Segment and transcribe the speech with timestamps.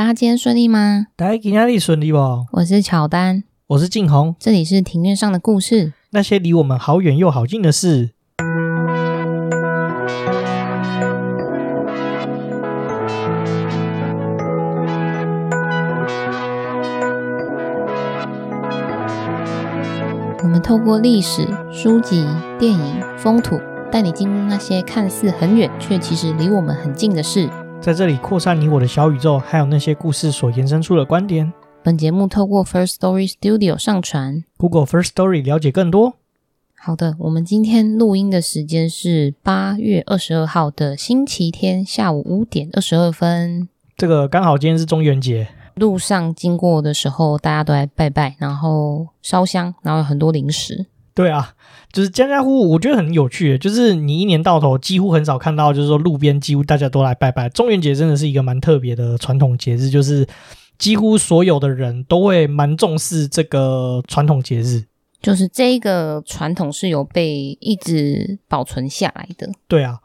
[0.00, 1.08] 大家今天顺利吗？
[1.14, 2.18] 大家今天顺利不？
[2.52, 8.12] 我是乔丹，我是静红，这里是庭院上的故事，那些离我们好远又好近的事。
[20.42, 22.26] 我们透过历史、书籍、
[22.58, 23.60] 电影、风土，
[23.92, 27.50] 带你进入那些看似很远却其实离我们很近的事。
[27.80, 31.50] 在这里扩散你我的小宇宙，还有那些故事所延伸出的观点。
[31.82, 36.12] 本节目透过 First Story Studio 上传，Google First Story 了解更多。
[36.76, 43.66] 好的，我们今天录音的时间是八月二十二号的星期天下午五点二十二分。
[43.96, 50.84] 这个刚好今天是中元节，路上经过的时候，大家都来拜拜，然后烧香，然后有很多零食。
[51.14, 51.54] 对啊，
[51.92, 53.58] 就是家家户户，我觉得很有趣。
[53.58, 57.48] 就是你一年到头几乎很少看到，就是说路边几乎大家都来拜拜。
[57.48, 60.26] 中元节真的是一个蛮特别的传统节日，就是
[60.78, 64.84] 几乎所有的人都会蛮重视这个传统节日。
[65.20, 69.50] 就是这一个传统是有被一直保存下来的。
[69.68, 69.98] 对啊，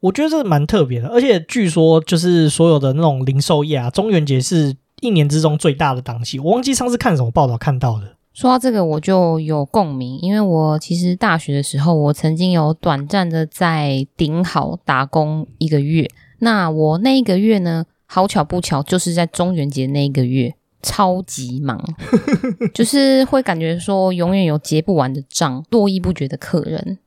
[0.00, 1.06] 我觉得这蛮特别的。
[1.08, 6.40] 而且据说，就是所有的那种零售业啊，中元节是一年之中最大的档期。
[6.40, 8.15] 我忘记上次看什么报道看到的。
[8.36, 16.06] 说到这个，我就有共鸣，因为我其实大学的时候，我曾经有短暂的在顶好打工一个月。
[16.40, 21.82] 那我那一个月呢，好巧不巧，就是在中元节那一个月，超级忙，
[22.74, 26.98] 就是会感觉说永远有结不完的账，络绎不绝的客人。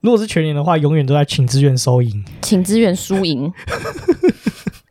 [0.00, 3.52] 如果是全年的话，永远都在请支援收银，请支援输赢。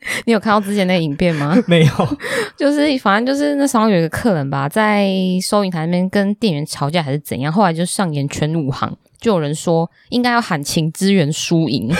[0.25, 1.55] 你有看到之前那个影片吗？
[1.67, 2.17] 没有，
[2.57, 5.07] 就是反正就是那时候有一个客人吧，在
[5.41, 11.93] 收银台那边跟店员吵架还是怎样，后来就上演全武行，就有人说应该要喊请支援输赢。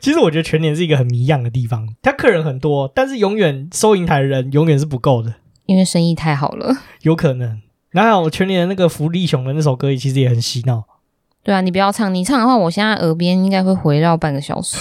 [0.00, 5.34] 其实我觉得全年是一个很迷样的地方，他客人很多，但是永远收银台的人永远是不够的，
[5.66, 7.60] 因为生意太好了，有可能。
[7.90, 10.84] 然后我全年的那个福利熊的那首歌，其实也很洗脑。
[11.44, 14.78] 对啊，你不要唱，你唱的话，我现在耳边应该会回绕半个小时。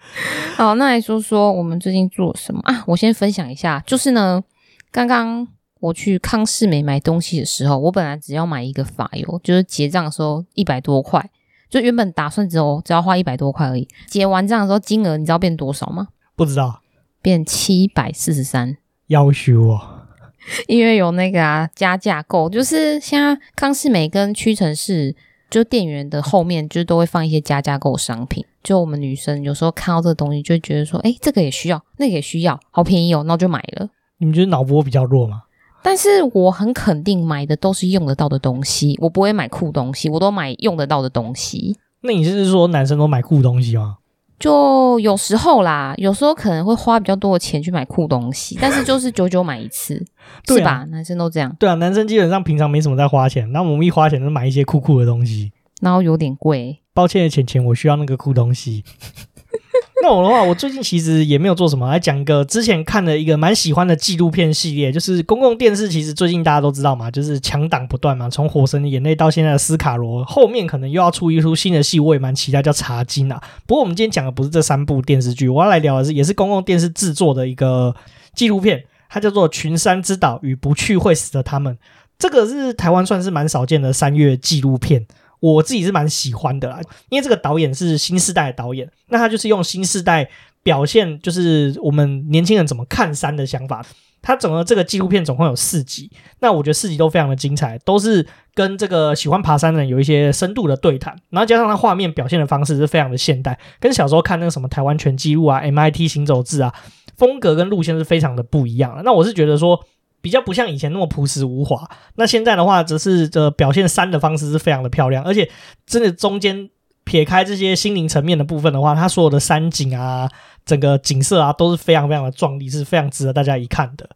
[0.56, 2.82] 好，那来说说我们最近做什么啊？
[2.86, 4.42] 我先分享一下，就是呢，
[4.90, 5.46] 刚刚
[5.78, 11.30] 我去康是美买东西的时候，我本来只要买一个发油，就是结账的时候一百多块，
[11.68, 13.86] 就原本打算只有只要花一百多块而已。
[14.06, 16.08] 结完账的时候，金额你知道变多少吗？
[16.34, 16.80] 不知道，
[17.22, 18.76] 变七百四十三。
[19.06, 20.06] 要求我，
[20.66, 25.14] 因为有那个啊加价购，就是现在康是美跟屈臣氏。
[25.50, 33.88] 就店员的后面就都会放一些加价购商品，就我们女生有时候看到这个东西，就会觉得说，哎，这个也需要，那个也需要，好便宜哦，那我就买了。
[34.18, 35.42] 你们觉得脑波比较弱吗？
[35.82, 41.76] 但是我很肯定买的都是用得到的东西，我不会买酷东西，我都买用得到的东西。
[42.02, 43.96] 那你是说男生都买酷东西吗？
[44.40, 50.02] 就有时候啦，有时候可能会花比较多的钱去买酷东西，但是 就是久久买一次，
[50.46, 50.84] 对啊、是吧？
[50.90, 51.54] 男生都这样。
[51.60, 56.80] 对啊，男生基本上平常没什么在花钱，那我们一花钱就买一些酷酷的东西，然后有点贵。
[56.92, 58.82] 抱歉的钱钱，我需要那个酷东西。
[60.02, 65.90] 那我的话，我最近其实也没有做什么，来讲一个之前看的一个蛮喜欢的纪录片系列，就是公共电视。
[65.90, 73.42] 其实最近大家都知道嘛，就是强档不断嘛，从《火神的眼泪》到现在的《斯卡罗》，后面可能又要出一出新的戏，我也蛮期待，叫《茶金》啊。
[73.66, 77.94] 不过我们今天讲的不是这三部电视剧，我要来聊的是也是公共电视制作的一个
[78.34, 81.74] 纪录片，它叫做《群山之岛与不去会死的他们》。
[82.18, 85.06] 这个是台湾算是蛮少见的三月纪录片。
[85.40, 90.28] 我自己是蛮喜欢的啦，因为这个导演是新世代的导演，那他就是用新世代
[90.62, 93.84] 表现，就是我们年轻人怎么看山的想法。
[94.22, 106.70] 他整个这个纪录片总共有四集，那我觉得四集都非常的精彩，都是跟这个喜欢爬山的人有一些深度的对谈，然后加上他画面表现的方式是非常的现代，跟小时候看那个什么台湾全纪录啊、MIT 行走志啊，
[107.16, 109.02] 风格跟路线是非常的不一样的。
[109.02, 109.82] 那我是觉得说。
[110.20, 115.50] 比较不像以前那么朴实无华，那现在的话，则是这表现山的方式是非常的漂亮，而且
[115.86, 116.68] 真的中间
[117.04, 120.28] 撇开这些心灵层面的部分的话，它所有的山景啊，
[120.64, 124.08] 整个景色啊，都是非常非常的壮丽，是非常值得大家一看的。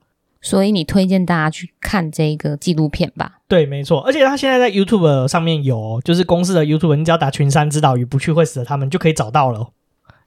[0.43, 3.39] 所以你推荐大家去看这个纪录片吧？
[3.49, 9.69] 对，没错，而且它现在在 YouTube 上面有，就是公司的 YouTube，你只要打“群山之岛与不去会死的他们”就可以找到了，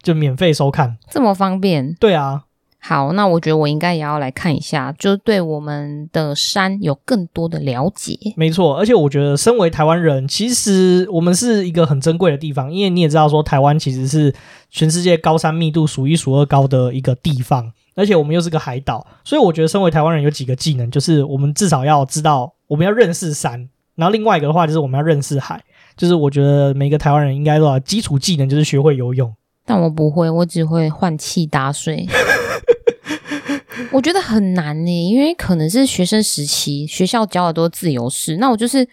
[0.01, 1.93] 就免费收看，这么方便？
[1.99, 2.45] 对啊。
[2.79, 8.17] 好，那我觉得我应该也要来看一下，就对我们的山有更多的了解。
[8.37, 14.33] 没错，而且我觉得身为台湾人，其实我们是一个很珍贵的地方，因为你也知道说台湾其实是
[14.69, 25.61] 全世界高山密度数一数二高的一个地方，而且我们又是个海岛，所以我觉得身为台湾人有几个技能，就是我们至少要知道我们要认识山，然后另外一个的话就是我们要认识海，
[25.97, 29.33] 就是我觉得每个台湾人应该都要基础技能就是学会游泳。
[29.65, 32.07] 但我不会，我只会换气打水。
[33.91, 38.87] 我觉得很难呢，因为可能是学生时期学校教的都是自由式，那我就是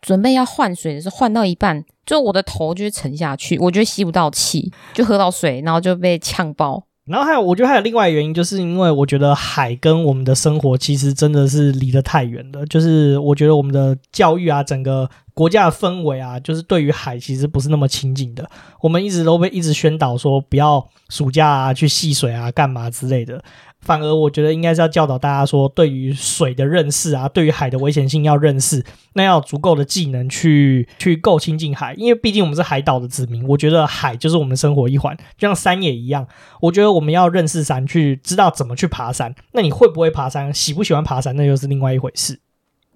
[0.00, 6.84] 准备要换水的时候，换到一半，就我的头就会沉下去，我觉得吸不到气，就喝到水，然后就被呛爆。
[7.04, 12.66] 然后还有，我觉得还有另外原因，就是因为我觉得海跟我们的生活其实真的是离得太远了。
[12.66, 18.50] 就是我觉得我们的教育啊，整个国家的氛围啊，就是对于海其实不是那么亲近的。
[18.80, 23.40] 我们一直都被一直宣导说不要暑假啊去戏水啊，干嘛之类的。
[23.80, 33.46] 反而我觉得应该是要教导大家说，对于水的认识啊，对于海的危险性要认识，那要有足够的技能去去够亲近海，因为毕竟我们是海岛的子民。
[33.46, 36.26] 我觉得海就是我们生活一环，就像山也一样。
[36.60, 39.32] 我觉得我们要认识山，去知道怎么去爬山。
[39.52, 42.40] 那你会不会爬山，喜不喜欢爬山，那又是另外一回事。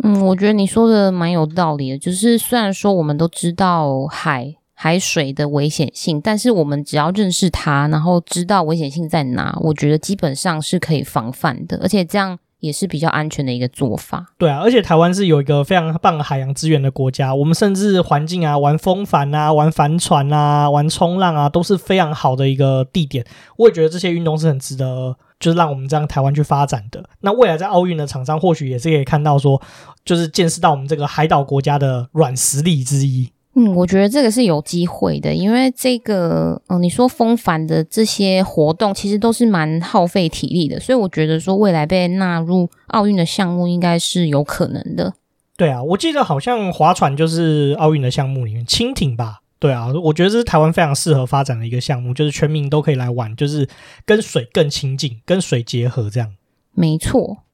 [0.02, 4.56] 嗯，我觉得你说的蛮有道理的，就是虽然说我们都知道海。
[4.75, 14.34] 海水的危险性，但是我们只要认识它，然后知道危险性在哪，我觉得基本上是可以防范的，而且这样也是比较安全的一个做法。
[14.37, 23.25] 对啊，而且台湾是有一个非常棒的海洋资源的国家，我们甚至环境啊，玩风帆啊，玩帆船啊，玩冲浪啊，都是非常好的一个地点。
[23.58, 27.04] 我也觉得这些运动是很值得，就是让我们这样台湾去发展的。
[27.20, 29.60] 那未来在奥运的场上，或许也是可以看到说，
[30.04, 33.28] 就是见识到我们这个海岛国家的软实力之一。
[33.54, 45.12] 嗯，我觉得这个是有机会的，因为这个，嗯，你说风帆的这些活动其实都是蛮耗费体力的，所以我觉得说未来被纳入奥运的项目应该是有可能的。
[45.54, 49.40] 对啊，我记得好像划船就是奥运的项目里面，轻艇吧？
[49.62, 53.69] 对啊，我觉得这是台湾非常适合发展的一个项目，就是全民都可以来玩，就是
[54.05, 56.35] 跟水更亲近，跟水结合这样。
[56.73, 57.44] 没错。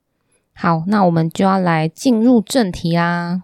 [0.54, 3.42] 好，那我们就要来进入正题啦。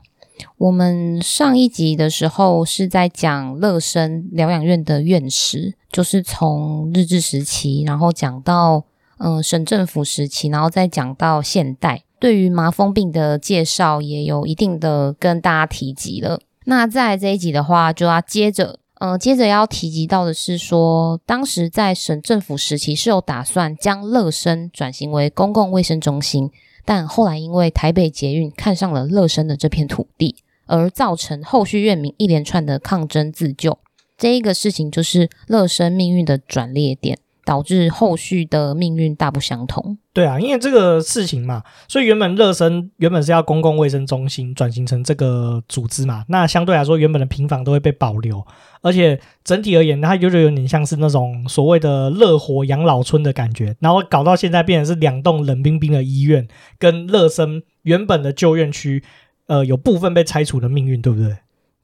[0.57, 8.87] 我们上一集的时候是在讲乐生疗养院的院史，就是从日治时期，然后讲到
[9.19, 12.05] 嗯、呃、省政府时期，然后再讲到现代。
[12.19, 16.41] 对于麻风病的介绍也有一定的跟大家提及了。
[16.65, 26.51] 那在这一集的话，就要接着嗯、呃、接着要提及到的是说，当时在省政府时期是有打算将乐生转型为公共卫生中心。
[26.87, 33.79] 但后来因为台北捷运看上了乐生的这片土地，而造成后续院民一连串的抗争自救，
[34.19, 37.19] 这一个事情就是乐生命运的转捩点。
[37.45, 39.99] 导致后续的命运大不相同。
[40.13, 48.47] 对啊，因为这个事情嘛，所以原本乐生原本是要公共卫生中心转型成这个组织嘛，那相对来说原本的平房都会被保留，
[48.81, 56.47] 而且整体而言，它就有点像是那种所谓的乐活养老村的感觉，然后搞到现在变成是两栋冷冰冰的医院，
[56.79, 59.03] 跟乐生原本的旧院区，
[59.49, 61.37] 呃，有部分被拆除的命运，对不对？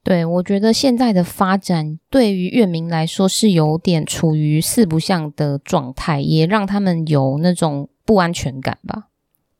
[0.03, 9.09] 对，我觉得现在的发展对于乐民来说是有点处于四不像的状态，也让他们有那种不安全感吧。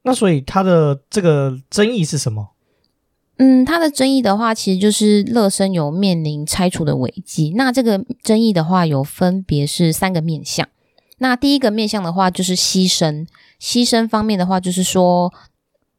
[0.01, 2.53] 那所以他的这个争议是什么？
[3.37, 7.53] 嗯，他的争议的话，其实就是乐生有面临拆除的危机。
[7.55, 10.67] 那这个争议的话，有分别是三个面向。
[11.19, 13.27] 那第一个面向的话，就是牺牲。
[13.59, 15.31] 牺牲方面的话，就是说。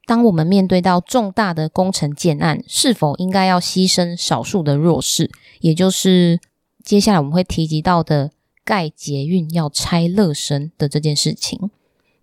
[0.05, 5.31] 当我们面对到重大的工程建案，是否应该要牺牲少数的弱势？
[5.61, 6.39] 也就是
[6.83, 8.31] 接下来我们会提及到的
[8.65, 11.71] 盖捷运要拆乐生的这件事情。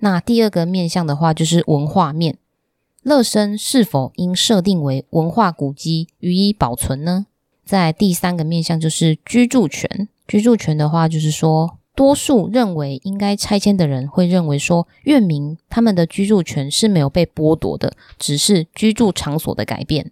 [0.00, 2.36] 那第二个面向的话，就是文化面，
[3.02, 7.26] 乐生是否应设定为文化古迹予以保存呢？
[7.64, 11.78] 在第三个面向就是居住权，居住权的话就是说。
[12.00, 20.10] 多数认为应该拆迁的人会认为说，院民他们的居住权是没有被剥夺的，只是居住场所的改变。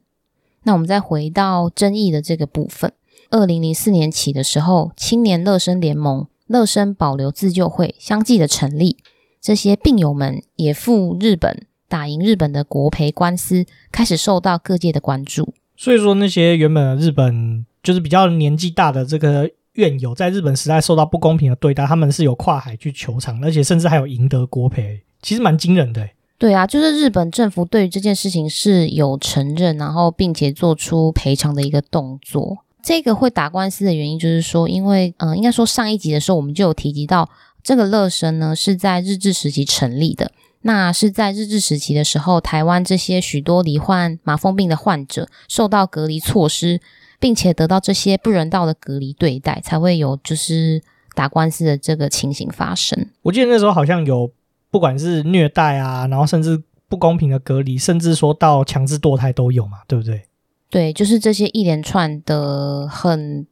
[0.64, 2.92] 那我们再回到争议的这个部分，
[3.30, 8.99] 二零零四年起的时候，青年乐生联盟、乐生保留自救会相继的成立，
[9.40, 15.54] 这些病友们也赴日本打赢日本的国赔官司，开始受到各界的关注。
[15.75, 19.50] 所以说，那些原本日本就是比较年纪大的这个。
[19.78, 26.08] 院友在日本时代受到不公平的对待，他们是有跨海去求偿，而且甚至还有赢得国赔，其实蛮惊人的。
[26.37, 32.58] 对啊，就是日本政府对于这件事情是有承认，然后并且做出赔偿的一个动作。
[32.82, 37.28] 这个会打官司的原因，就是说，因为嗯、呃，应该说上一集的时候我们就有提及到，
[37.62, 40.32] 这个乐生呢是在日治时期成立的，
[40.62, 46.80] 那是在日治时期的时候，台湾这些许多罹患麻风病的患者受到隔离措施。
[47.20, 50.82] 并且得到这些不人道的隔离对待，才会有就是
[51.14, 53.08] 打官司的这个情形发生。
[53.22, 54.30] 我记得那时候好像有，
[54.70, 60.22] 不管是虐待啊，然后甚至不公平的隔离，甚至说到强制堕胎都有嘛，对不对？
[60.70, 63.46] 对，就是这些一连串的很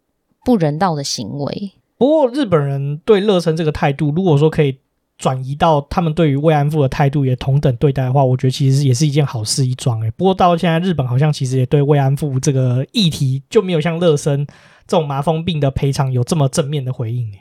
[0.45, 1.73] 不人道的行为。
[1.99, 4.79] 不过日本人对乐生这个态度，如果说可以
[5.19, 10.11] 转移到他们对于慰安妇的态度也同等对待的话，我觉得其实也是一件好事一桩诶。
[10.13, 14.47] 不过到现在日本好像其实也对慰安妇这个议题就没有像乐生
[14.87, 17.41] 这种麻风病的赔偿有这么正面的回应诶。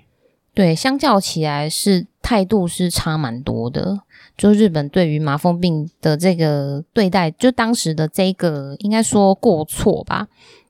[0.53, 3.99] 对，相较起来是态度是差蛮多的。
[4.37, 10.27] 就日本对于麻风病的这个对待，就当时的这个应该说过错吧，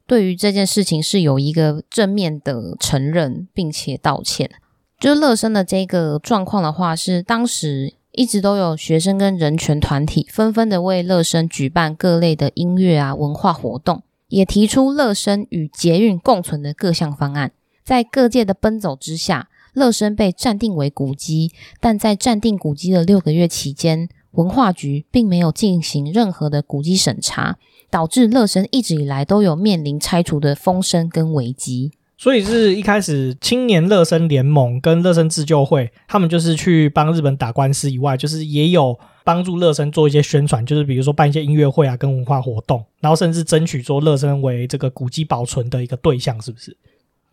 [0.07, 4.50] 对于这件事情是有一个正面的承认并且道歉。
[4.99, 17.51] 就是乐生的这个状况的话，是当时一直都有学生跟人权团体纷纷的为乐生举办各类的音乐啊文化活动，也提出乐生与捷运共存的各项方案，
[17.83, 19.49] 在各界的奔走之下。
[19.73, 27.57] 乐生被暂定为古迹，但在暂定古迹的六个月期间，文化局并没有进行任何的古迹审查，
[27.89, 31.91] 导致乐生一直以来都有面临拆除的风声跟危机。
[32.17, 46.75] 所以是一开始青年乐生联盟跟乐生自救会，他们就是去帮日本打官司以外，就是也有帮助乐生做一些宣传，就是比如说办一些音乐会啊，跟文化活动，然后甚至争取说乐生为这个古迹保存的一个对象，是不是？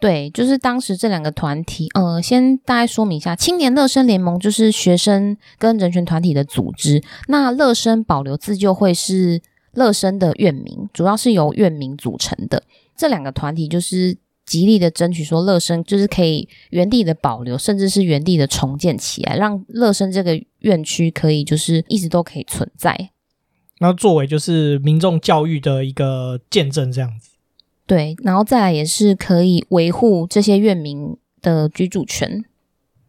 [0.01, 9.41] 对，就是当时这两个团体，呃，先大概说明一下，青年乐生联盟就是学生跟人权团体的组织，那乐生保留自救会是
[9.75, 12.65] 乐生的院民，主要是由院民组成的。
[12.97, 14.19] 这两个团体就是
[14.53, 23.09] 极力的争取说，乐生就是可以原地的保留，甚至是原地的重建起来，让乐生这个院区可以就是一直都可以存在。
[23.79, 27.31] 那作为就是民众教育的一个见证，这样子。
[27.87, 32.45] 对，然后再来也是可以维护这些院民的居住权。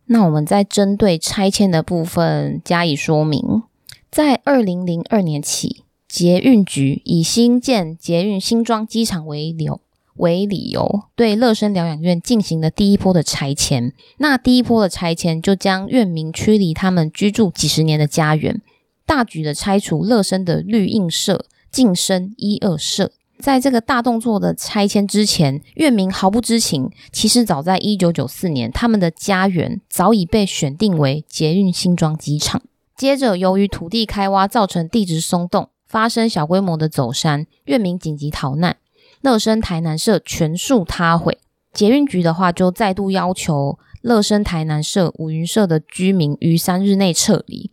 [0.05, 3.63] 那我们再针对拆迁的部分加以说明。
[4.09, 9.81] 在二零零二年起，捷运局以新建捷运新庄机场为由
[10.15, 13.93] 为理由，对乐生疗养院进行了第一波的拆迁。
[14.17, 18.61] 那第一波的拆迁就将院民驱离他们居住几十年的家园，
[19.05, 23.11] 大举的拆除乐生的绿荫社、晋生一二社。
[23.39, 26.89] 在这个大动作的拆迁之前，院民毫不知情。
[27.11, 32.61] 其实早在一九九四年，他们的家园早已被选定为捷运新庄机场。
[32.95, 38.77] 接着，由于土地开挖造成地质松动，发生小规模的走山，院民紧急逃难。
[39.23, 41.37] 乐生台南社全数塌毁。
[41.71, 47.71] 捷运局的话，就再度要求乐生台南社、五云社的居民于三日内撤离，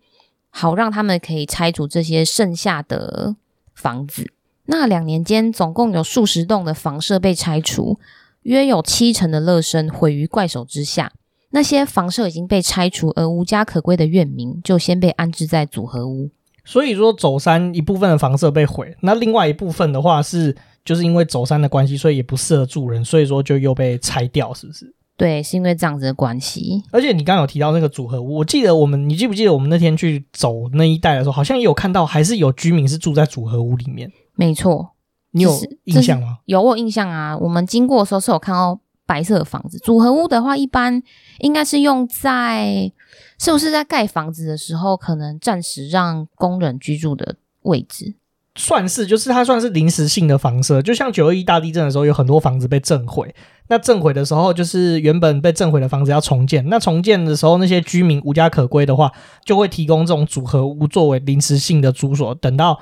[0.49, 3.35] 好让他们可以拆除这些剩下的
[3.75, 4.33] 房子。
[4.67, 7.99] 那两年间，总共有数十栋的房舍被拆除，
[8.43, 11.13] 约有七成的乐生毁于怪手之下。
[11.51, 16.31] 那些房舍已经被拆除而无家可归的院民，就先被安置在组合屋。
[16.65, 24.95] 所以说，走山一部分的房舍被毁，那另外一部分的话是，就是因为走山的关系，所以也不适合住人，所以说就又被拆掉，是不是？
[25.17, 26.83] 对，是因为这样子的关系。
[26.91, 34.11] 而且你刚刚有提到那个组合屋，我记得我们，你记不记得我们那天去走那一带的时候，好像也有看到，还是有居民是住在组合屋里面。
[34.35, 34.93] 没错，
[35.33, 36.39] 你有印象吗？
[36.47, 37.37] 有，我有印象啊。
[37.37, 39.77] 我们经过的时候是有看到白色的房子。
[39.81, 41.03] 组合屋的话，一般
[41.41, 42.91] 应该是用在，
[43.39, 48.15] 是不是在盖房子的时候，可能暂时让工人居住的位置？
[48.57, 50.83] 算是，就是它算是临时性的房舍。
[50.83, 53.35] 就像九二一大地震的时候，有很多房子被震毁。
[53.69, 56.69] 那震毁的时候，就是原本被震毁的房子要重建。
[56.69, 59.13] 那重建的时候，那些居民无家可归的话，
[59.45, 62.81] 就会提供这种组合屋作为临时性的住所，等到。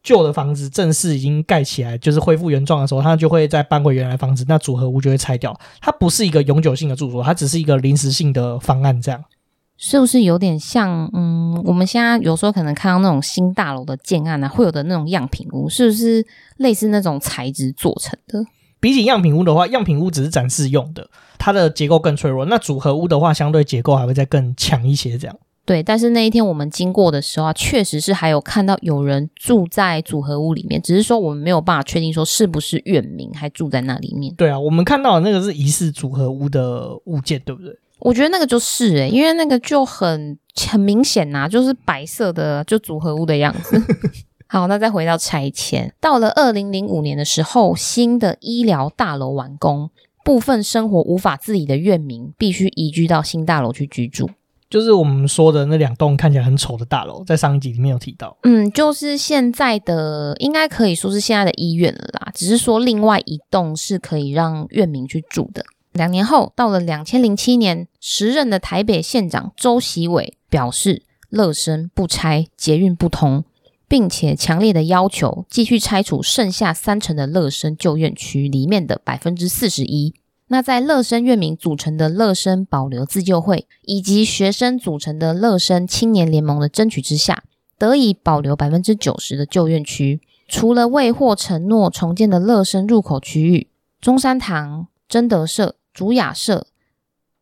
[0.00, 5.54] 旧的房子正式已经盖起来，就是恢复原状的时候，他就会再搬回原来房子，那组合屋就会拆掉。
[5.80, 9.22] 它不是一个永久性的住所，它只是一个临时性的方案，这样
[9.78, 11.08] 是不是有点像？
[11.14, 18.44] 嗯，我们现在有时候可能看到那种新大楼的建案啊，会有的那种样品屋，是不是类似那种材质做成的？
[18.80, 21.08] 比起样品屋的话，样品屋只是展示用的，
[21.38, 22.44] 它的结构更脆弱。
[22.46, 25.36] 那组合屋的话，相对结构还会再更强一些，这样。
[25.64, 34.34] 对，但是那一天我们经过的时候啊，确实是还有看到有人住在组合屋里面，只是说我们没有办法确定说是不是院民还住在那里面。
[34.34, 37.76] 对啊，我们看到的那个是疑似组合屋的物件，对不对？
[38.00, 40.38] 我觉得那个就是诶、欸，因为那个就很
[40.70, 43.80] 很明显呐、啊，就是白色的，就组合屋的样子。
[44.46, 49.90] 好，那再回到拆迁，到了二零零五年的时候，新的医疗大楼完工，
[50.24, 54.30] 部分生活无法自理的院民必须移居到新大楼去居住。
[54.70, 58.36] 就是我们说的那两栋看起来很丑的大楼，在上一集里面有提到。
[58.42, 62.30] 嗯，就是现在的，应该可以说是现在的医院了啦。
[62.34, 65.64] 只是说另外一栋是可以让院民去住的。
[65.92, 73.44] 两年后，到了两千零七年，时任的台北县长周锡玮表示，乐生不拆，捷运不通，
[73.88, 80.14] 并且强烈的要求继续拆除剩下三成的乐生旧院区里面的百分之四十一。
[80.50, 87.42] 那在乐生院民组成的乐生保留自救会，以及学生组成的乐生青年联盟的争取之下，
[87.76, 90.22] 得以保留百分之九十的旧院区。
[90.46, 93.68] 除了未获承诺重建的乐生入口区域，
[94.00, 96.68] 中山堂、真德社、竹雅舍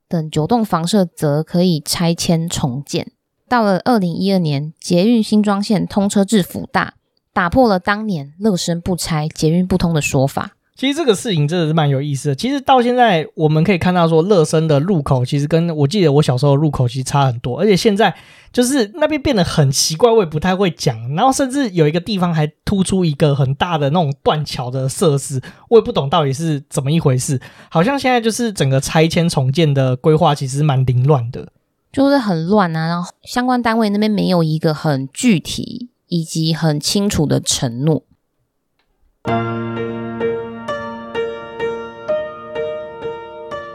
[0.09, 3.13] 等九栋房舍则可以拆迁重建。
[3.47, 6.95] 到了二零一二年，捷运新庄线通车至福大，
[7.35, 10.56] 打破了当年乐生不拆、捷运不通的说法。
[10.77, 12.35] 其实这个事情真的是蛮有意思的。
[12.35, 18.15] 其实到现在我们可以看到，说乐生的入口其实跟我记得我小时候的入口其实差很多，而且现在
[18.53, 20.97] 就是那边变得很奇怪，我也不太会讲。
[21.15, 25.41] 然后甚至有一个地方还突出一个很大的那种断桥的设施，
[25.71, 27.41] 我也不懂到底是怎么一回事。
[27.71, 31.49] 好像现在就是整个拆迁重建的规划其实蛮凌乱的，
[31.91, 32.87] 就是很乱啊。
[32.87, 38.03] 然后相关单位那边没有一个很具体以及很清楚的承诺。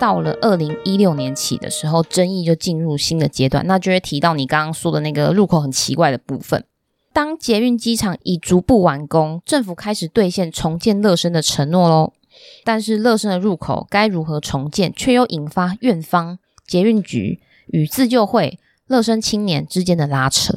[0.01, 6.65] 到了二零一六年起的时候，争议就进入新的阶段，那就会提到你刚刚说的那个入口很奇怪的部分。
[7.13, 12.13] 当捷运机场已逐步完工，政府开始兑现重建乐生的承诺喽。
[12.63, 20.55] 但是乐生的入口该如何重建，却又引发院方、捷运局与自救会、乐生青年之间的拉扯。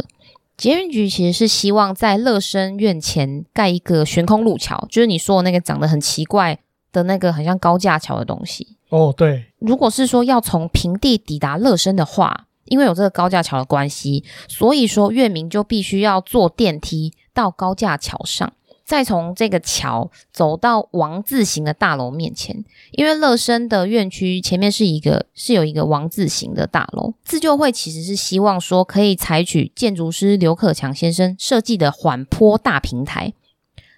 [0.57, 6.59] 捷运局其实是希望在乐生院前盖一个悬空路桥，就是你说的那个长得很奇怪
[6.91, 8.79] 的那个很像高架桥的东西。
[8.95, 18.53] 哦，对，如果是说要从平地抵达乐生的话，因为有这个高架桥的关系，所以说月明就必须要坐电梯到高架桥上，
[18.85, 22.65] 再从这个桥走到王字形的大楼面前。
[22.93, 33.33] 因为乐生的院区前面是一个是有一个王字形的大楼，自救会其实是希望说可以采取建筑师刘克强先生设计的缓坡大平台，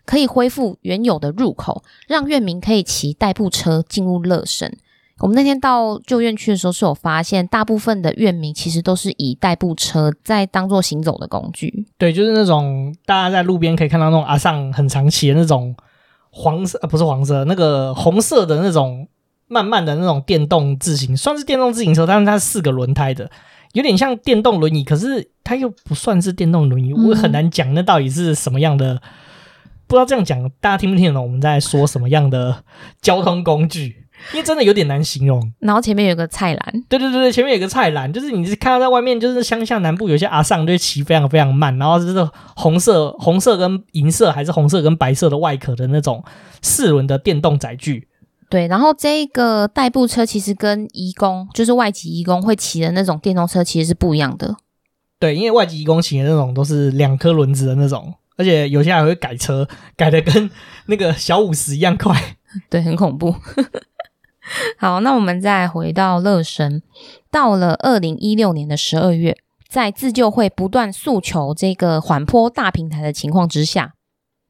[0.07, 4.75] 可以恢复原有的入口，让月明可以骑代步车进入乐生。
[5.21, 11.87] 我们那天到旧院区的时候，是有发现大部分的院民其实都是以代步车在当做行走的工具。
[11.97, 15.75] 对，就是那种大家在路边可以看到那种阿桑很常骑的那种
[16.31, 19.09] 黄色，啊，不是黄色，那个红色的那种
[19.49, 23.31] 慢慢的那种电动自行，算是电动自行车，但是它是四个轮胎的，
[23.73, 29.01] 有点像电动轮椅，可是它又不算是电动轮椅，我很难讲那到底是什么样的，嗯、
[29.87, 32.63] 不知道这样讲大家听不听得懂我们在说什么样的
[33.01, 34.05] 交通工具。
[34.33, 46.25] 因为真的有点难形容，然后前面有个菜篮，对对对对，前面有个菜篮，就是你是看到在外面，就是乡下南部有些阿上就骑非常非常慢，然后就是红色、红色跟银色，还是红色跟白色的外壳的那种
[46.63, 48.09] 四轮的电动载具。
[48.49, 54.57] 对，然后这个代步车其实跟移工，就是外籍移工会骑的那种电动车其实是不一样的。
[55.19, 60.49] 对，因为外籍移工骑的那种都是两颗轮子的那种，而且有些还会改车，改的跟
[60.87, 62.15] 那个小五十一样快。
[62.71, 63.35] 对，很恐怖。
[64.79, 66.83] 好，那我们再回到乐生。
[67.31, 69.37] 到了二零一六年的十二月，
[69.69, 73.95] 在自救会不断诉求这个缓坡大平台的情况之下，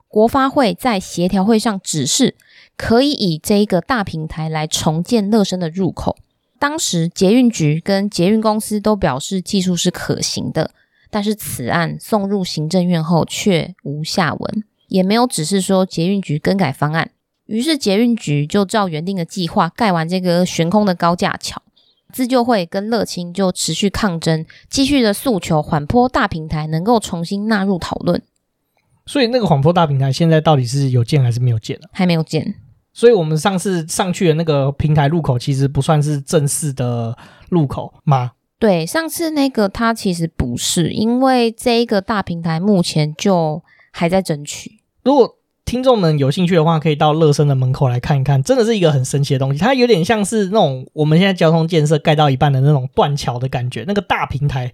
[0.09, 2.37] 国发会在协调会上指示，
[2.77, 6.17] 可以以这一个大平台来重建乐生的入口。
[6.59, 10.71] 当时捷运局跟捷运公司都表示技术是可行的，
[11.11, 17.11] 但是此案送入行政院后却无下文，也没有指示说捷运局更改方案。
[17.47, 21.63] 于是捷运局就照原定的计划盖完这个悬空的高架桥，
[22.13, 28.23] 自救会跟乐清就持续抗争，继续的诉求缓坡大平台能够重新纳入讨论。
[29.07, 31.89] 所以那个缓坡大平台现在到底是有建还是没有建呢？
[31.93, 32.57] 还没有建。
[32.93, 37.17] 所以我们上次上去的那个平台入口其实不算是正式的
[37.51, 38.33] 入口吗？
[38.59, 44.81] 对，上次那个它其实不是，因为这一个大平台目前就还在争取。
[45.05, 45.36] 如果
[45.67, 49.59] 听众们有兴趣的话，可以到乐生的门口来看一看，真的是一个很神奇的东西。
[49.59, 53.85] 它有点像是那种我们现在交通建设盖到一半的那种断桥的感觉。
[53.85, 54.73] 那个大平台，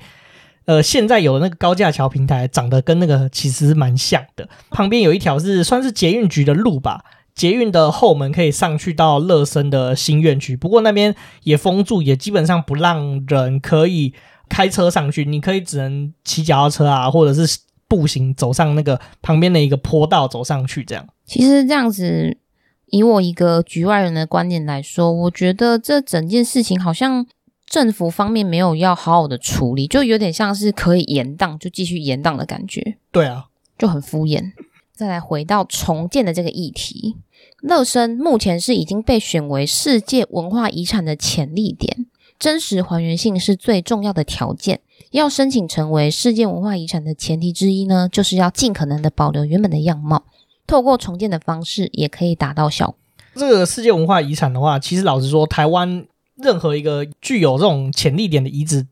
[0.66, 4.46] 呃，现在有的那个高架桥平台，长得跟那个其实蛮像的。
[4.70, 7.02] 旁边有一条是算是捷运局的路吧，
[7.35, 14.12] 捷运的后门可以上去到乐生的新院区，不过那边也封住，也基本上不让人可以
[14.50, 17.61] 开车上去，你可以只能骑脚踏车啊，或者是。
[17.92, 21.07] 步行走上那个旁边的一个坡道走上去，这样。
[21.26, 22.38] 其实这样子，
[22.87, 27.26] 以我一个局外人的观点来说，我觉得这整件事情好像
[27.66, 32.96] 政府方面没有要好好的处理，就有点像是可以延宕就继续延宕的感觉。
[33.11, 34.52] 对啊，就很敷衍。
[34.94, 37.16] 再来回到重建的这个议题，
[37.61, 42.07] 乐生目前是已经被选为世界文化遗产的潜力点，
[42.42, 44.81] 真实还原性是最重要的条件。
[45.12, 50.24] 要申请成为世界文化遗产的前提之一呢，就是要尽可能的保留原本的样貌，
[50.66, 52.96] 透过重建的方式也可以达到效果。
[53.37, 58.85] 这个世界文化遗产的话，其实老实说，台湾任何一个具有这种潜力点的遗址，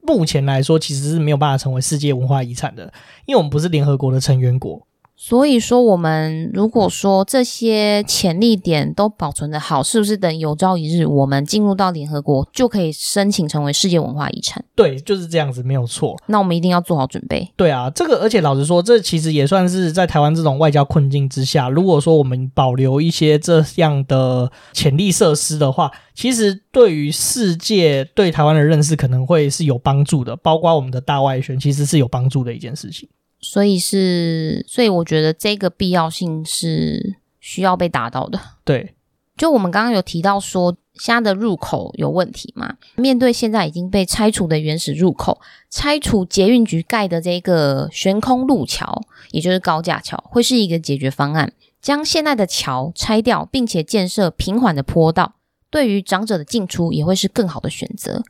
[0.00, 2.90] 目前来说其实是没有办法成为世界文化遗产的，
[3.26, 4.86] 因为我们不是联合国的成员国。
[5.16, 14.62] 所以说，我们如果说这些潜力点都保存得好，是不是等有朝一日我们进入到联合国，就可以申请成为世界文化遗产？
[14.74, 16.20] 对，就是这样子，没有错。
[16.26, 17.48] 那我们一定要做好准备。
[17.56, 33.08] 对啊，这个而且老实说，这其实也算是在台湾这种外交困境之下，如果说我们保留一些这样的潜力设施的话，其实对于世界对台湾的认识可能会是有帮助的，包括我们的大外宣，其实是有帮助的一件事情。
[33.44, 38.40] 所以是，所以我觉得这个必要性是需要被达到的。
[38.64, 38.94] 对，
[39.36, 42.76] 就我们刚刚有提到说，虾的入口有问题嘛？
[42.96, 51.52] 面对现在已经被拆除的原始入口，拆除捷运局盖的这个悬空路桥，也就是高架桥，会是一个解决方案。
[51.82, 55.34] 将现在的桥拆掉，并且建设平缓的坡道，
[55.68, 58.22] 对于长者的进出也会是更好的选择。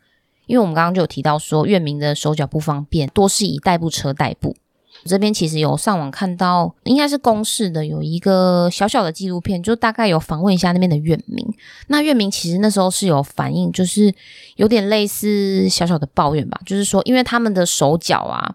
[0.47, 4.57] 因为我们刚刚就有提到说，月明的手脚不方便，多是以代步车代步。
[5.05, 11.47] 这边其实有上网看到，应该是公视的有一个小小的纪录片，就大概有访问一下那边的院民。
[11.89, 14.15] 那院民其实那时候是有反映，就是
[14.57, 18.55] 有点类似小小的抱怨吧，就是说，因为他们的手脚啊，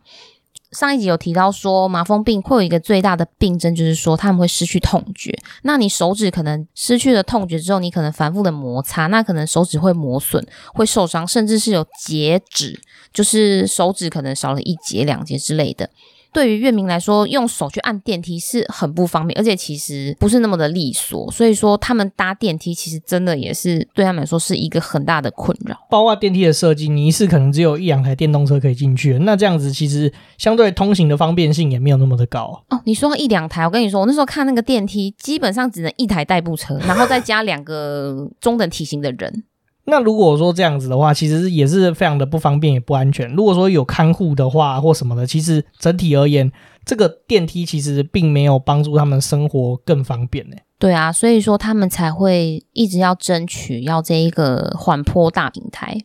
[0.71, 5.37] 上一集有提到说，麻风病会有一个最大的病症，就是说他们会失去痛觉。
[5.63, 12.79] 那你手指可能失去了痛觉之后，你可能反复的摩擦，那可能手指会磨损、会受伤，甚至是有截指，
[13.13, 15.89] 就是手指可能少了一节、两节之类的。
[16.31, 21.31] 对于月明来说，用手去按电梯是很不方便，而且其实不是那么的利索。
[21.31, 25.75] 所以说，他们搭电梯其实真的也是对他们来说是一个很大的困扰。
[25.89, 32.79] 包括电梯的设计，你一次可能只有一两台电动车可以进去，那这样子其实相对通行的方便性也没有那么的高哦。
[32.85, 39.43] 你说一两台，我跟你说，我那时候看那个电梯，基本上只能一台代步车，然后再加两个中等体型的人。
[39.85, 43.31] 那如果说这样子的话，其实也是非常的不方便也不安全。
[43.33, 46.51] 如果说有看护的话或什么的，其实整体而言，
[46.85, 50.57] 这个电梯其实并没有帮助他们生活更方便呢。
[50.77, 56.03] 对啊，所以说他们才会一直要争取要这一个缓坡大平台。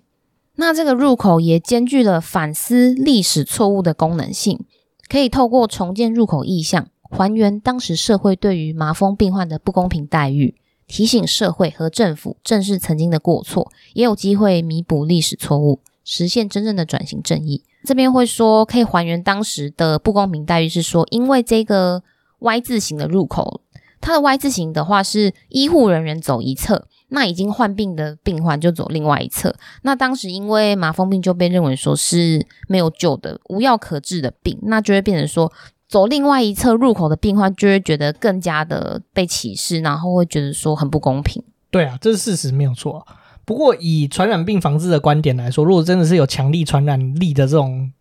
[0.56, 4.64] 那这个入口也兼具了反思历史错误的功能性，
[5.08, 10.54] 可以透过重建入口意象，还原当时社会对于麻风病患的不公平待遇。
[10.86, 17.62] 提醒社会和政府正视曾经的过错，也有机会弥补历史错误，实现真正的转型正义。
[17.84, 22.02] 这边会说可以还原当时的不公平待遇，是说因为这个
[22.38, 23.60] Y 字形的入口，
[24.00, 29.54] 它的 Y 字形的话是医护人员走一侧，那已经患病的病患就走另外一侧。
[29.82, 35.52] 那当时因为麻风病就被认为说是没有救的、无药可治的病，那就会变成说。
[35.88, 41.42] 走另外一侧入口的病患就会觉得更加的被歧视，然后会觉得说很不公平。
[41.70, 43.06] 对啊，这是事实，没有错。
[43.44, 47.92] 不过以传染病防治的观点来说，如果真的是有强力传染力的这种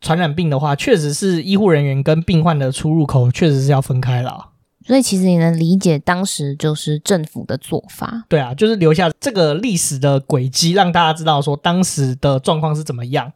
[0.00, 4.48] 传染病的话，确实是医护人员跟病患的出入口确实是要分开了。
[4.86, 8.24] 所以其实你能理解当时就是政府的做法。
[8.28, 13.32] 对啊，就是留下这个历史的轨迹，让大家知道说当时的状况是怎么样。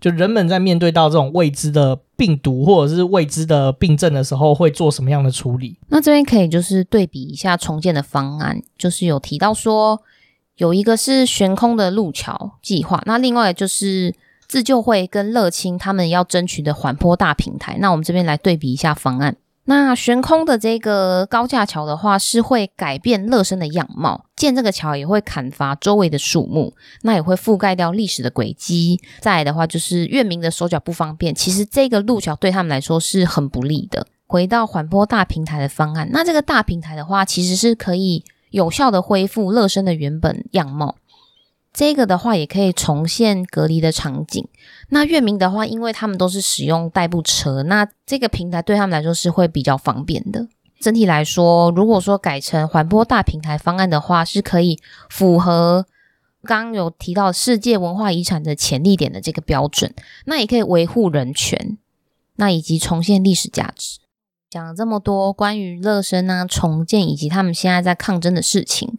[0.00, 5.78] 就人们在面对到这种未知的病毒或者是未知的病症的时候，会做什么样的处理？
[5.88, 10.02] 那这边可以就是对比一下重建的方案，就是有提到说
[10.56, 14.14] 有一个是悬空的路桥计划，那另外就是
[14.46, 17.78] 自救会跟乐清他们要争取的缓坡大平台。
[17.80, 19.36] 那我们这边来对比一下方案。
[19.66, 24.26] 那悬空的这个高架桥的话，是会改变乐生的样貌。
[24.44, 29.00] 建这个桥也会砍伐周围的树木，那也会覆盖掉历史的轨迹。
[29.20, 34.06] 再来的话，就是月明的手脚不方便，其实这个路桥对他们来说是很不利的。
[34.26, 40.96] 回到缓坡大平台的方案，那这个大平台的话，其实是可以有效的恢复乐生的原本样貌。
[41.72, 44.46] 这个的话也可以重现隔离的场景。
[44.90, 50.46] 那月明的话，因为他们都是使用代步车，那这个平台对他们来说是会比较方便的。
[50.84, 55.86] 整体来说，如果说改成环波大平台方案的话，是可以符合
[56.42, 59.94] 刚有提到世界文化遗产的潜力点的这个标准。
[60.26, 61.78] 那也可以维护人权，
[62.36, 64.00] 那以及重现历史价值。
[64.50, 68.98] 讲了这么多关于乐生啊重建以及他们现在在抗争的事情。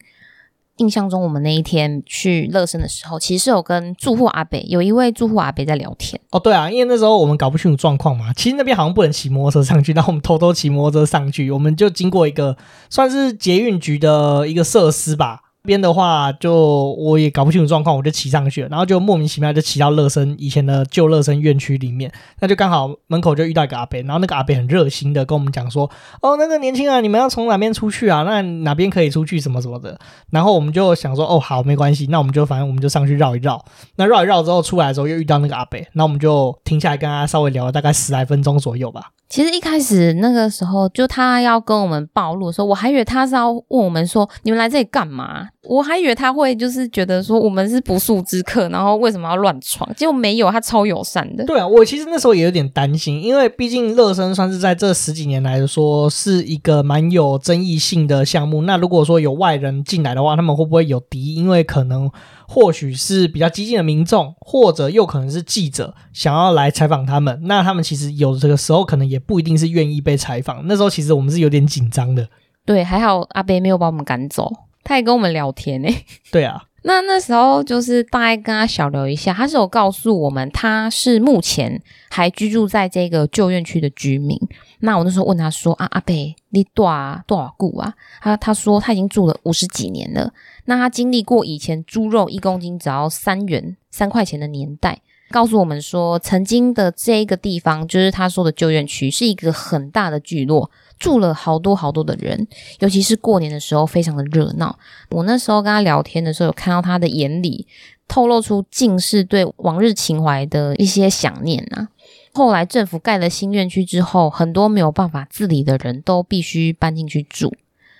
[0.77, 6.19] 印象中，我们那一天去乐生的时候，其实是有跟住户阿北，有一位住户阿北在聊天。
[6.31, 12.57] 哦，对啊，因为那时候我们搞不清楚状况嘛，其实那边好像不能骑摩托车上去，然后我们偷偷骑摩托车上去，我们就经过一个
[12.89, 25.89] 算是捷运局的一个设施吧，边的话，就我也搞不清楚状况，我就骑上去了，然后就莫名其妙就骑到乐生以前的旧乐生院区里面，那就刚好门口就遇到一个阿伯，然后那个阿伯很热心的跟我们讲说，
[26.21, 28.23] 哦，那个年轻人，你们要从哪边出去啊？
[28.23, 29.99] 那哪边可以出去什么什么的，
[30.29, 39.11] 然后我们就想说，哦，好，没关系，那我们就反正我们就上去绕一绕，那绕一绕之后出来的时候又遇到那个阿伯，那我们就停下来跟他稍微聊了大概十来分钟左右吧。
[39.27, 45.47] 其实一开始那个时候，就他要跟我们暴露的时候，我还以为他是要问我们说，你们来这里干嘛？
[45.63, 49.89] 我还以为他会就是觉得说我们是不速之客，然后为什么要乱闯？
[49.95, 51.43] 结果没有，他超友善的。
[51.45, 58.61] 对啊，我其实那时候也有点担心，因为毕竟乐生算是在这十几年来说是一个蛮有争议性的项目。
[58.61, 61.33] 那如果说有外人进来的话，他们会不会有敌？
[61.33, 62.11] 因为可能
[62.47, 67.39] 或许是比较激进的民众，或者又可能是记者想要来采访他们。
[67.43, 70.65] 那他们其实有这个时候可能也不一定是愿意被采访。
[70.67, 72.27] 那时候其实我们是有点紧张的。
[72.65, 74.51] 对，还好阿伯没有把我们赶走。
[74.83, 84.39] 他也跟我们聊天呢、欸， 对啊，那那时候就是大概跟他小聊一下，他是有告诉我们他是目前还居住在这个旧院区的居民。
[84.81, 86.13] 那我那时候问他说啊，阿伯，
[86.49, 87.91] 你多少多少户啊？
[88.21, 90.31] 他他说他已经住了五十几年了。
[90.65, 95.01] 那他经历过以前猪肉一公斤只要三元三块钱的年代，
[95.31, 100.69] 告诉我们说曾经的这个地方就是他说的旧院区是一个很大的聚落。
[100.97, 102.47] 住了好多好多的人，
[102.79, 104.79] 尤其是过年的时候，非常的热闹。
[105.09, 107.67] 我那时候跟他聊天的时候，有看到他的眼里
[108.07, 111.89] 透露出尽是对往日情怀的一些想念啊。
[112.33, 117.53] 后来政府盖了新院区之后，很多没有办法自理的人都必须搬进去住。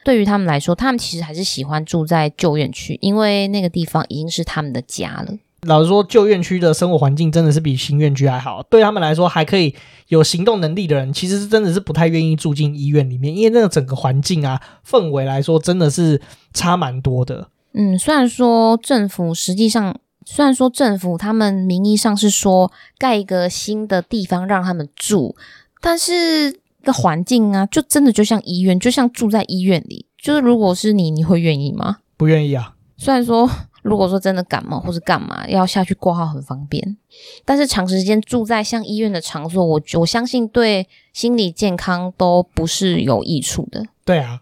[0.06, 5.34] 对于他们来说，他们其实还是喜欢住在旧院区，因为那个地方已经是他们的家了。
[5.64, 8.62] 老实说，旧院区的生活环境真的是比新院区还好。
[8.70, 9.74] 对他们来说，还可以
[10.10, 16.22] 有行动能力的人，其实是真的是不太愿意住进医院里面，因为那个整个环境啊、氛围来说，真的是
[16.54, 17.50] 差蛮多的。
[17.74, 25.36] 嗯，虽然说政府实际上，虽然说政府他们名义上是说盖一个新的地方让他们住，
[25.82, 30.06] 但是这个环境啊，就真的就像医院，就像住在医院里。
[30.18, 31.98] 就是如果是你，你会愿意吗？
[32.16, 32.76] 不愿意啊。
[32.96, 33.50] 虽然说。
[33.86, 36.98] 如果说真的感冒或是干嘛，要下去挂号很方便，
[37.46, 43.86] 但是长时间住在像医院的场所，我我相信对心理健康都不是有益处的。
[44.04, 44.42] 对啊，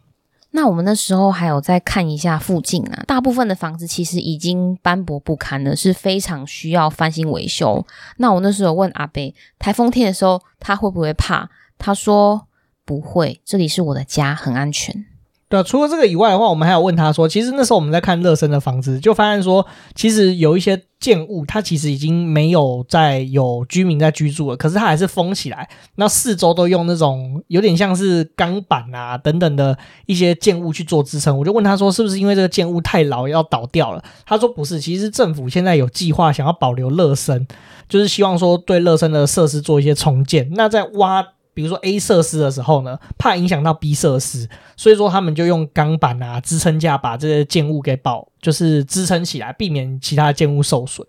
[0.52, 7.86] 那我们那时候还有再看一下附近啊，大部分的房子其实已经斑驳不堪了，是非常需要翻新维修。
[8.20, 11.50] 那我那时候问阿贝，台风天的时候他会不会怕？
[11.78, 12.48] 他说
[12.86, 15.06] 不会，这里是我的家，很安全。
[15.50, 31.38] 对啊，除了这个以外的话，我们还有问他说，其实那时候我们在看乐生的房子，就发现说，其实有一些建物，它其实已经没有再有居民在居住了，可是它还是封起来，那四周都用那种有点像是钢板啊等等的一些建物去做支撑。
[31.38, 34.04] 我就问他说，是不是因为这个建物太老要倒掉了？
[34.26, 37.46] 他说不是，其实政府现在有计划想要保留乐生，
[37.88, 40.50] 就是希望说对乐生的设施做一些重建。
[40.54, 41.24] 那在挖。
[41.54, 51.08] 比如说 A 设施的时候呢，怕影响到 B 设施，所以说他们就用钢板啊、支撑架把这些建物给保，就是支撑起来，避免其他建物受损。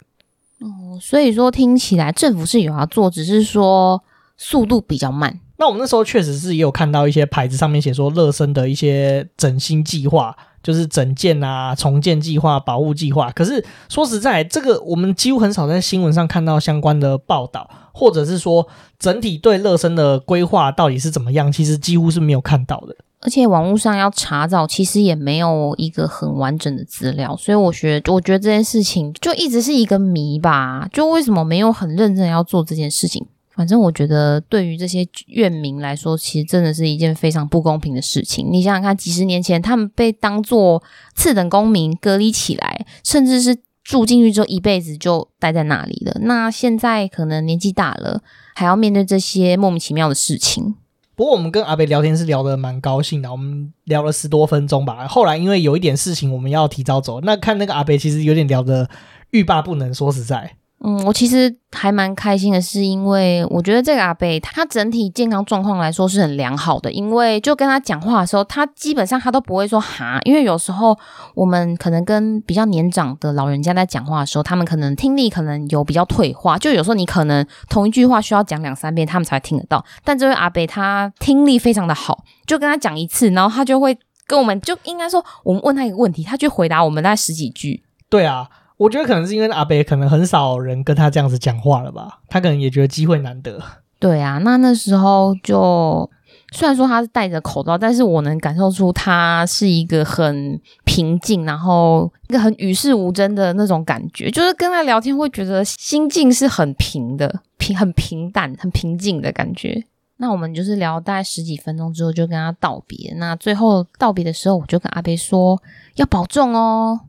[0.61, 4.03] 哦，所以说听起来政府是有要做，只是说
[4.37, 5.41] 速度比较慢。
[5.57, 10.37] 那我们那时候确实是也有看到一些牌子上面写说乐生的一些整新计划。
[10.65, 13.31] 就是整建啊、重建计划、保护计划。
[13.31, 18.67] 可是说实在，这个我们几乎很少在新闻上看到相关的报道，或者是说
[18.99, 22.97] 整体对乐生的规划到底是怎么样，其实几乎是没有看到的。
[23.21, 30.87] 而且网络上要查找，其实也没有一个很完整的资料，所以我觉，我觉得这件事情就一直是一个谜吧。
[30.93, 33.27] 就为什么没有很认真要做这件事情？
[33.55, 38.47] 反正我觉得，对于这些院民来说，其实真的是一件非常不公平的事情。
[38.51, 40.83] 你想想看，几十年前他们被当作
[41.15, 46.17] 次等公民隔离起来，甚至是住进去之后一辈子就待在那里了。
[46.23, 48.23] 那现在可能年纪大了，
[48.55, 50.75] 还要面对这些莫名其妙的事情。
[51.17, 55.07] 不过我们跟阿北聊天是聊得蛮高兴的，我们聊了十多分钟吧。
[55.07, 57.21] 后来因为有一点事情，我们要提早走。
[57.21, 58.91] 那看那个阿北其实有点聊得
[59.31, 60.57] 欲罢不能，说实在。
[60.81, 66.93] 嗯，我其实还蛮开心的，是因为我觉得这个阿伯他整体健康状况来说是很良好的。
[66.93, 70.95] 因为就跟他讲话的时候，他基本上他都不会说哈，因为有时候
[71.35, 79.83] 我们可能跟比较年长的老人家在讲话的时候，他们可能听力可能有比较退化，就有时候你可能同一句话需要讲两三遍，他们才听得到。
[80.05, 87.83] 但这位阿伯他听力非常的好，就跟他讲一次，然后他就会跟我们就应该说，我们问他一个问题，他就回答我们大概十几句。
[88.11, 88.51] 对啊。
[88.77, 93.61] 我觉得可能是因为阿伯可能很少人跟他这样子讲话了吧，他可能也觉得机会难得。
[93.99, 96.11] 对啊，那那时候就
[96.53, 109.85] 虽然说他是戴着口罩，但是我能感受出他是一个很平静，然后一个很与世无争的那种感觉，就是跟他聊天会觉得心境是很平的，平很平淡、很平静的感觉。
[110.19, 113.15] 那我们就是聊大概十几分钟之后，就跟他道别。
[113.17, 115.61] 那最后道别的时候，我就跟阿伯说
[115.97, 117.01] 要保重哦，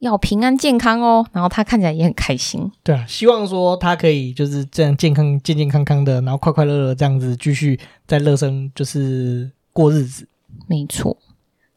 [0.00, 1.24] 要平安健康哦。
[1.32, 2.70] 然后他看起来也很开心。
[2.82, 10.26] 对啊，希望说他可以就是这样健康、健健康康的，然后快快乐乐这样子继续在乐生就是过日子。
[10.66, 11.16] 没错。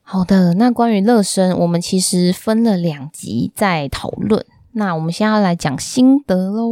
[0.02, 4.46] 好的，那关于乐生，我们其实分了两集在讨论。
[4.74, 6.68] 那我们现在要来讲心得喽。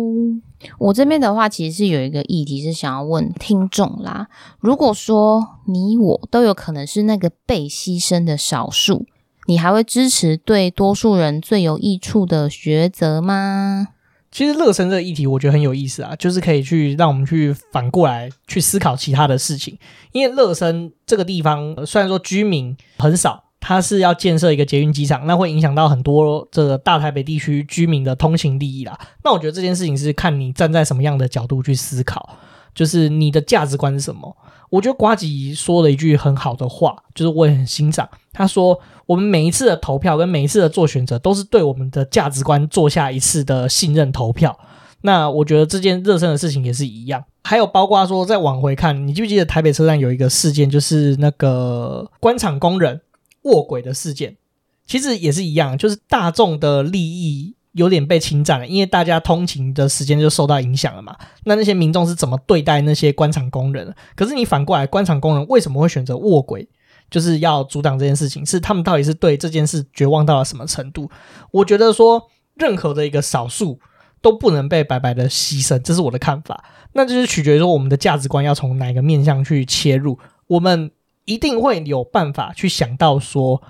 [0.79, 4.27] 我这边的话，其实是有一个议题是想要问听众啦。
[4.59, 9.05] 如果说你我都有可能是那个被牺牲的少数，
[9.47, 13.89] 你还会支持对多数人最有益处的抉择吗？
[14.31, 19.77] 其实乐生这个议题，我觉得很有意思啊，就是可以去让我们去反过来去思考其他的事情。
[20.11, 23.45] 因为乐生这个地方，虽然说居民很少。
[23.63, 28.99] 它是要建设一个捷运机场，那会影响到很多这个大台北地区居民的通行利益啦。
[29.23, 32.27] 那我觉得这件事情是看你站在什么样的角度去思考，
[32.73, 34.35] 就是你的价值观是什么。
[34.69, 38.07] 我觉得瓜吉说了一句很好的话，就是我也很欣赏。
[38.31, 44.57] 他说：“我们每一次的投票跟每一次的做选择，都是对我们的价值观做下一次的信任投票。”
[45.03, 47.23] 那我觉得这件热身的事情也是一样。
[47.43, 53.01] 还有包括说再往回看，你记不记得台北车站有一个事件，就是那个关厂工人。
[53.43, 54.37] 卧轨的事件
[54.85, 61.15] 其实也是一样，就是大众的利益有点被侵占了，因为大家通勤的时间就受到影响了嘛。
[61.45, 63.93] 那那些民众是怎么对待那些官场工人？
[64.15, 66.67] 可是你反过来，官场工人为什么会选择卧轨？
[67.09, 71.09] 就是要阻挡这件事情，是他们到底是对这件事绝望到了什么程度？
[71.51, 73.79] 我觉得说，任何的一个少数
[74.21, 76.63] 都不能被白白的牺牲，这是我的看法。
[76.93, 80.91] 那就是取决于说，我们的价值观要从哪个面向去切入，我们。
[81.25, 83.61] 一定会有办法去想到说，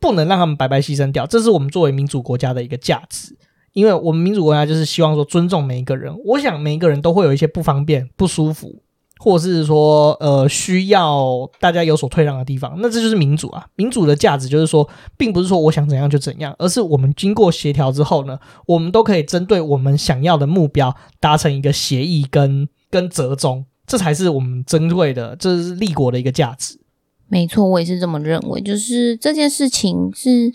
[0.00, 3.38] 不能让他们白白牺牲掉，这是我们作为民主国家的一个价值。
[3.76, 6.10] 因为我们民主国家就是希望说尊重每一个人。
[6.24, 8.74] 我想每一个人都会有一些不方便、不舒服，
[9.18, 12.74] 或者是说呃需要大家有所退让的地方。
[12.78, 13.66] 那这就是民主啊！
[13.74, 26.80] 民主的价值就是说，并不是说我想怎样就怎样，而是我们经过协调之后呢，我们都可以针对我们想要的目标达成一个协议跟跟折中，这才是我们珍贵的，这是立国的一个价值。
[27.28, 28.62] 没错，我也是这么认为。
[28.62, 30.50] 就是这件事情是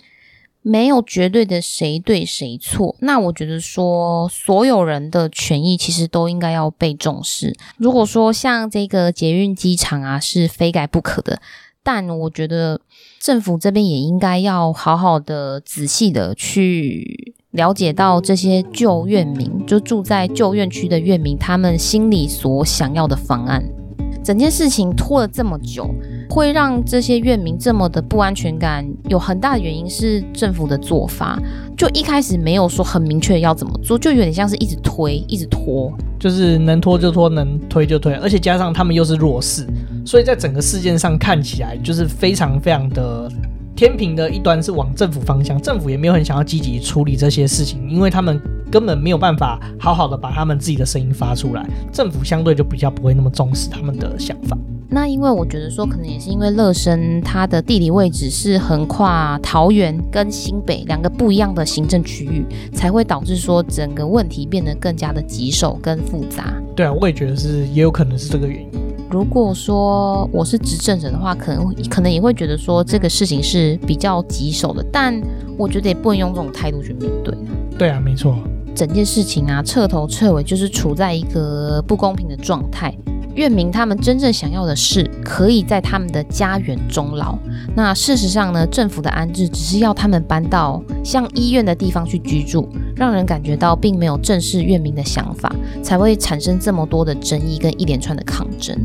[0.62, 2.96] 没有绝对的谁对谁错。
[3.00, 7.56] 那我觉得说，所有人的权益其实都应该要被重视。
[7.78, 11.42] 如果说像这个捷运机场啊，是非改不可的，
[11.82, 12.80] 但我觉得
[13.20, 23.81] 政府这边也应该要好好的、仔细的去了解到这些旧院民，就住在旧院区的院民，他们心里所想要的方案。
[24.24, 25.90] 整件事情拖了这么久，
[26.30, 31.42] 会让这些院民这么的不安全感，有很大的原因是政府的做法，
[31.78, 39.66] 就一开始没有说很明确要怎么做，就有点像是一直推，一直拖，就是能拖就拖，能推就推，而且加上他们又是弱势，
[40.06, 43.32] 所以在整个事件上看起来就是非常非常的。
[43.74, 48.40] 天平的一端是往政府方向，政府也没有很想要积极处理这些事情，因为他们
[48.72, 54.58] 根本没有办法好好的把他们自己的声音发出来，政府相对就比较不会那么重视他们的想法。
[54.94, 66.54] 那因为我觉得说，可能也是因为乐生它的地理位置是横跨桃园跟新北两个不一样的行政区域，才会导致说整个问题变得更加的棘手跟复杂。
[66.76, 68.70] 对啊，我也觉得是，也有可能是这个原因。
[69.10, 75.22] 如果说我是执政者的话，可能可能也会觉得说这个事情是比较棘手的，但
[75.58, 77.34] 我觉得也不能用这种态度去面对。
[77.78, 78.38] 对啊，没错，
[78.76, 82.94] 整件事情啊，彻头彻尾就是处在一个不公平的状态。
[83.34, 87.38] 院民他们真正想要的是可以在他们的家园终老。
[87.74, 95.50] 那事实上呢，政府的安置只是要他们搬到像医院的地方去居住，让人感觉到并没有正视院民的想法，
[95.82, 98.78] 才会产生这么多的争议跟一连串的抗争。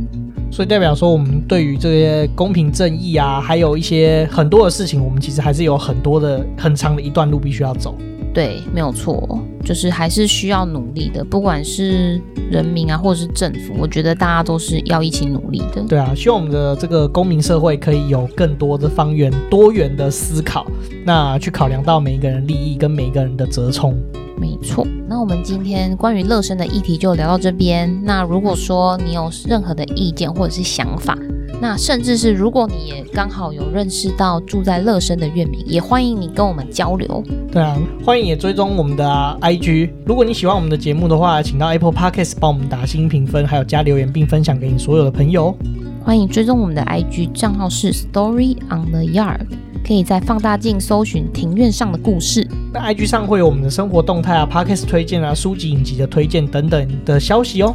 [0.48, 7.96] 所以代表说，我们对于这些公平正义啊，还有一些很多的事情，我们其实还是有很多的很长的一段路必须要走。
[8.36, 12.20] 对，没有错，就是还是需要努力的，不管是
[12.50, 15.82] 人民啊，或者是政府，我觉得大家都是要一起努力的。
[15.88, 20.66] 对啊，希望我们的这个公民社会可以有更多的方圆多元的思考，
[21.06, 23.96] 那去考量到每一个人利益跟每一个人的折冲。
[24.38, 27.90] 没错，那我们今天关于乐生的议题就聊到这边。
[28.04, 31.16] 那如果说你有任何的意见或者是想法，
[31.60, 37.24] 那甚至是如果你也刚好有认识到住在乐生的院民，也欢迎你跟我们交流。
[37.50, 39.90] 对啊，欢迎也追踪我们的、啊、IG。
[40.04, 45.56] 如果你喜欢我们的节目的话，请到 Apple Podcast 帮我们打新评分，还有加留言，并分享给你所有的朋友。
[46.04, 49.46] 欢迎追踪我们的 IG 账号是 Story on the Yard。
[49.86, 52.46] 可以在放大镜搜寻庭院上的故事。
[52.72, 57.74] 那 IG 上会有我们的生活动态啊、Podcast 推荐啊、书籍影集的推荐等等的消息哦。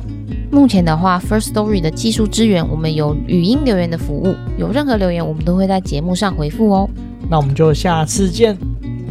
[0.51, 6.89] 目前的话，First Story 的技术支援，我们有语音留言的服务，有任何留言我们都会在节目上回复哦。
[7.30, 8.57] 那我们就下次见，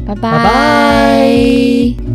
[0.07, 2.10] 拜拜。